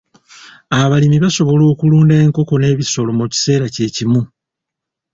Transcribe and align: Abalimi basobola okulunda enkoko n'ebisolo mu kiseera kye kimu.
Abalimi 0.81 1.17
basobola 1.23 1.63
okulunda 1.73 2.13
enkoko 2.23 2.53
n'ebisolo 2.57 3.11
mu 3.19 3.25
kiseera 3.31 3.65
kye 3.73 3.87
kimu. 3.95 4.21